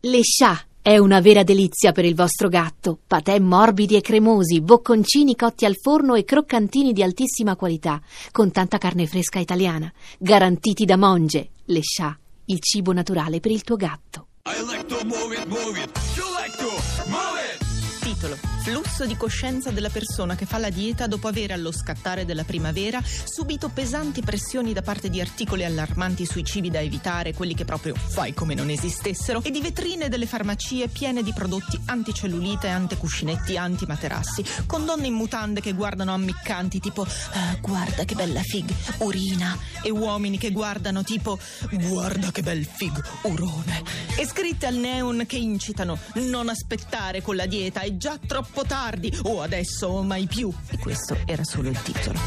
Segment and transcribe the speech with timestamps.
[0.00, 3.00] Le Chat è una vera delizia per il vostro gatto.
[3.04, 8.00] Patè morbidi e cremosi, bocconcini cotti al forno e croccantini di altissima qualità,
[8.30, 11.50] con tanta carne fresca italiana, garantiti da Monge.
[11.64, 14.28] Le Chat, il cibo naturale per il tuo gatto.
[14.46, 15.90] I like to move it, move it.
[16.14, 16.70] You like to
[17.08, 17.67] move it.
[18.08, 22.44] Titolo Flusso di coscienza della persona che fa la dieta dopo aver allo scattare della
[22.44, 27.64] primavera subito pesanti pressioni da parte di articoli allarmanti sui cibi da evitare, quelli che
[27.64, 33.56] proprio fai come non esistessero, e di vetrine delle farmacie piene di prodotti anticellulite, anticuscinetti,
[33.56, 39.56] antimaterassi, con donne in mutande che guardano ammiccanti tipo "Ah, guarda che bella fig, urina,
[39.82, 41.38] e uomini che guardano tipo
[41.70, 43.82] guarda che bel fig, urone,
[44.18, 49.16] e scritte al neon che incitano non aspettare con la dieta, è già troppo tardi,
[49.22, 50.52] o adesso o mai più.
[50.70, 52.18] E questo era solo il titolo.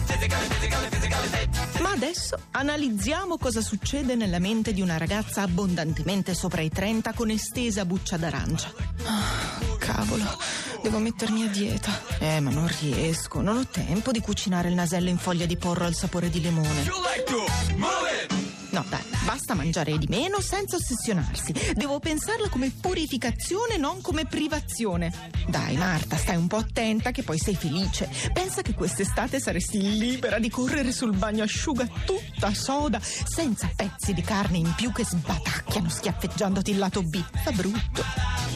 [1.81, 7.30] Ma adesso analizziamo cosa succede nella mente di una ragazza abbondantemente sopra i 30 con
[7.30, 8.72] estesa buccia d'arancia.
[9.03, 10.38] Ah, cavolo,
[10.81, 11.92] devo mettermi a dieta.
[12.20, 15.83] Eh, ma non riesco, non ho tempo di cucinare il nasello in foglia di porro
[15.83, 16.83] al sapore di limone.
[16.83, 17.45] You like to
[17.76, 18.41] move it.
[18.72, 21.53] No, dai, basta mangiare di meno senza ossessionarsi.
[21.73, 25.11] Devo pensarla come purificazione, non come privazione.
[25.47, 28.09] Dai, Marta, stai un po' attenta che poi sei felice.
[28.31, 34.22] Pensa che quest'estate saresti libera di correre sul bagno asciuga tutta soda, senza pezzi di
[34.22, 37.22] carne in più che sbatacchiano schiaffeggiandoti il lato B.
[37.44, 38.03] Fa brutto.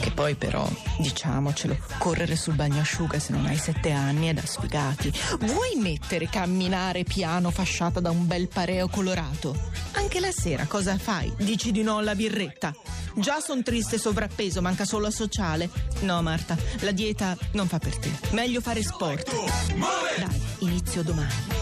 [0.00, 0.66] Che poi però,
[0.98, 5.12] diciamocelo, correre sul bagno asciuga se non hai sette anni è da sfigati.
[5.40, 9.75] Vuoi mettere camminare piano fasciata da un bel pareo colorato?
[9.96, 11.32] Anche la sera cosa fai?
[11.36, 12.74] Dici di no alla birretta?
[13.14, 15.70] Già son triste e sovrappeso, manca solo a sociale.
[16.00, 18.10] No, Marta, la dieta non fa per te.
[18.30, 19.30] Meglio fare sport.
[20.18, 21.54] Dai, inizio domani.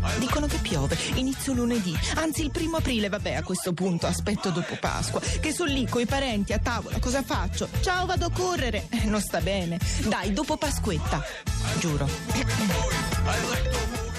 [0.00, 4.50] Ma dicono che piove, inizio lunedì, anzi il primo aprile, vabbè a questo punto aspetto
[4.50, 7.68] dopo Pasqua, che sono lì coi parenti a tavola, cosa faccio?
[7.80, 8.86] Ciao, vado a correre.
[8.90, 9.78] Eh, non sta bene.
[10.06, 11.22] Dai, dopo Pasquetta.
[11.78, 12.08] Giuro.